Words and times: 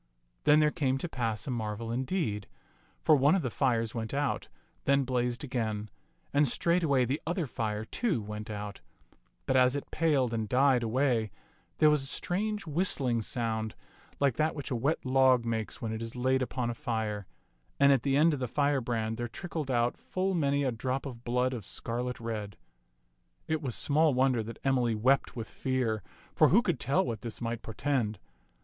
Then 0.45 0.61
there 0.61 0.71
came 0.71 0.97
to 0.97 1.07
pass 1.07 1.45
a 1.45 1.51
marvel 1.51 1.91
indeed, 1.91 2.47
for 3.03 3.15
one 3.15 3.35
of 3.35 3.43
the 3.43 3.51
fires 3.51 3.93
went 3.93 4.15
out, 4.15 4.47
then 4.85 5.03
blazed 5.03 5.43
again; 5.43 5.91
and 6.33 6.47
straightway 6.47 7.05
the 7.05 7.21
other 7.27 7.45
fire, 7.45 7.85
too, 7.85 8.19
went 8.19 8.49
out; 8.49 8.81
but 9.45 9.55
as 9.55 9.75
it 9.75 9.91
paled 9.91 10.33
and 10.33 10.49
died 10.49 10.81
away, 10.81 11.29
there 11.77 11.91
was 11.91 12.01
a 12.01 12.07
strange 12.07 12.65
whistling 12.65 13.21
sound 13.21 13.75
like 14.19 14.37
that 14.37 14.55
which 14.55 14.71
a 14.71 14.75
wet 14.75 15.05
log 15.05 15.45
makes 15.45 15.83
when 15.83 15.93
it 15.93 16.01
is 16.01 16.15
laid 16.15 16.41
upon 16.41 16.71
a 16.71 16.73
fire, 16.73 17.27
and 17.79 17.91
at 17.91 18.01
the 18.01 18.17
end 18.17 18.33
of 18.33 18.39
the 18.39 18.47
firebrand 18.47 19.17
there 19.17 19.27
trickled 19.27 19.69
out 19.69 19.97
full 19.97 20.33
many 20.33 20.63
a 20.63 20.71
drop 20.71 21.05
of 21.05 21.23
blood 21.23 21.53
of 21.53 21.63
scarlet 21.63 22.19
red. 22.19 22.57
It 23.47 23.61
was 23.61 23.75
small 23.75 24.15
wonder 24.15 24.41
that 24.41 24.57
Emily 24.63 24.95
wept 24.95 25.35
with 25.35 25.47
fear, 25.47 26.01
for 26.33 26.47
who 26.49 26.63
could 26.63 26.79
tell 26.79 27.05
what 27.05 27.21
this 27.21 27.39
might 27.39 27.61
portend 27.61 28.17